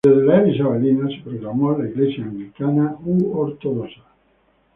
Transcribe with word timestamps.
Desde 0.03 0.25
la 0.25 0.37
era 0.39 0.47
isabelina 0.49 1.07
se 1.09 1.21
proclamó 1.23 1.77
la 1.77 1.87
iglesia 1.87 2.23
anglicana 2.23 2.97
u 3.05 3.37
ortodoxa. 3.37 4.01